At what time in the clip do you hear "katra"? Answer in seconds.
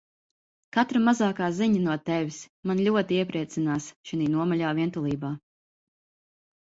0.77-1.01